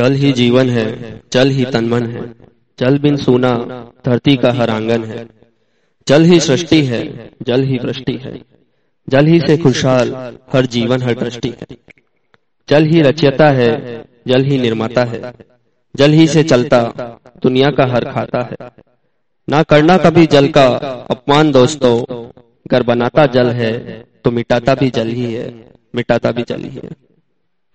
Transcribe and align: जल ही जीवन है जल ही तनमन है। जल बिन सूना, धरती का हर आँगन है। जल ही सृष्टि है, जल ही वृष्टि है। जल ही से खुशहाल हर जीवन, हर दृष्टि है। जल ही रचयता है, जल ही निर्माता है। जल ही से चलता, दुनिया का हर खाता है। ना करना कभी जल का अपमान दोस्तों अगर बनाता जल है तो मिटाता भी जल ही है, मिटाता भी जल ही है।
जल 0.00 0.12
ही 0.12 0.32
जीवन 0.32 0.70
है 0.70 1.20
जल 1.32 1.48
ही 1.48 1.64
तनमन 1.64 2.06
है। 2.06 2.34
जल 2.78 2.98
बिन 2.98 3.16
सूना, 3.16 3.52
धरती 4.06 4.36
का 4.36 4.52
हर 4.52 4.70
आँगन 4.70 5.04
है। 5.04 5.26
जल 6.08 6.22
ही 6.22 6.40
सृष्टि 6.40 6.84
है, 6.84 7.30
जल 7.42 7.62
ही 7.62 7.78
वृष्टि 7.78 8.12
है। 8.12 8.42
जल 9.08 9.26
ही 9.26 9.40
से 9.40 9.56
खुशहाल 9.56 10.38
हर 10.52 10.66
जीवन, 10.66 11.02
हर 11.02 11.14
दृष्टि 11.14 11.48
है। 11.48 11.76
जल 12.68 12.84
ही 12.84 13.00
रचयता 13.00 13.48
है, 13.48 14.04
जल 14.28 14.44
ही 14.44 14.58
निर्माता 14.58 15.04
है। 15.04 15.34
जल 15.96 16.10
ही 16.10 16.26
से 16.26 16.42
चलता, 16.42 16.82
दुनिया 17.42 17.70
का 17.70 17.86
हर 17.86 18.04
खाता 18.04 18.40
है। 18.40 18.70
ना 19.48 19.62
करना 19.62 19.96
कभी 19.96 20.26
जल 20.26 20.48
का 20.48 20.66
अपमान 21.10 21.52
दोस्तों 21.52 22.02
अगर 22.66 22.82
बनाता 22.82 23.26
जल 23.26 23.50
है 23.50 24.04
तो 24.24 24.30
मिटाता 24.30 24.74
भी 24.74 24.90
जल 24.90 25.08
ही 25.08 25.32
है, 25.32 25.72
मिटाता 25.94 26.30
भी 26.30 26.42
जल 26.42 26.60
ही 26.60 26.76
है। 26.76 27.09